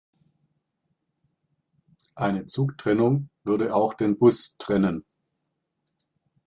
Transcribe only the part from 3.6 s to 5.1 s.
auch den Bus trennen.